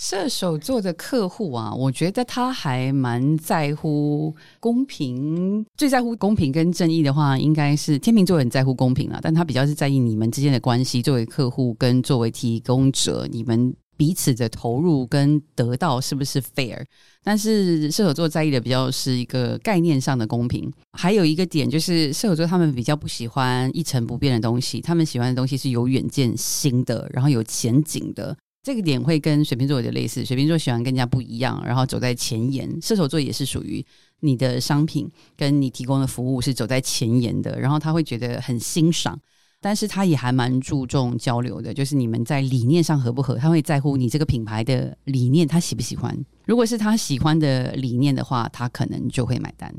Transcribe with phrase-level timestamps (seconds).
[0.00, 16.82] 射手座的客户啊，我觉得他还蛮在乎公平，最在乎公平跟正义的话，应该是天秤座很在乎公平啊，但他比较是在意你们之间的关系，作为客户跟作为提供者，你们彼此的投入跟得到是不是 fair？
[17.22, 28.34] 但是射手座在意的比较是一个概念上的公平，还有一个点就是射手座他们比较不喜欢一成不变的东西，他们喜欢的东西是有远见、新的，然后有前景的。
[28.62, 32.70] 这个点会跟水瓶座有点类似，水瓶座喜欢跟人家不一样，然后走在前沿。
[32.82, 33.82] 射手座也是属于
[34.20, 39.18] 你的商品跟你提供的服务是走在前沿的，然后他会觉得很欣赏，
[39.62, 46.14] 但是他也还蛮注重交流的，就是你们在理念上合不合，他会在乎你这个品牌的理念他喜不喜欢。
[46.44, 49.74] 如果是他喜欢的理念的话，他可能就会买单。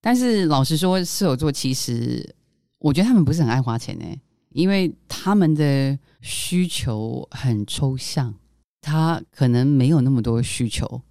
[0.00, 2.34] 但是老实说，射手座其实
[2.78, 4.06] 我觉得他们不是很爱花钱呢，
[4.52, 5.98] 因为他们的。
[6.22, 8.34] 需求很抽象，
[8.80, 11.02] 他可能没有那么多需求，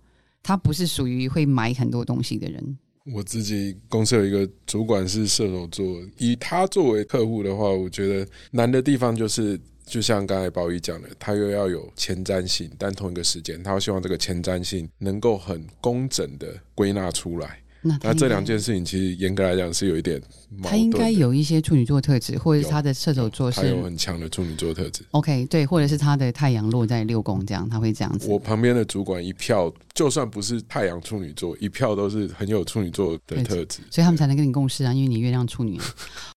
[0.41, 2.77] 他不是属于会买很多东西的人。
[3.13, 17.59] 我自己公司有一个主管是射手座，以他作为客户的话，我觉得难的地方就是，就像刚才宝仪讲的，他又要有前瞻性，但同一个时间，他希望这个前瞻性能够很工整的归纳出来。
[17.83, 20.21] 那这两件事情其实严格来讲是有一点，
[20.63, 25.03] 他应该有一些处女座特质，或者是他的射手座是有很强的处女座特质。
[25.11, 28.27] OK，对，或者是他的太阳落在六宫，这样他会这样子。
[28.29, 35.79] 我旁边的主管一票，就算不是太阳处女座，一票都是很有处女座的特质，所以他们才能跟你共事啊，因为你月亮处女。